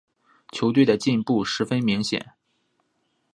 [0.51, 2.33] 球队的进步十分明显。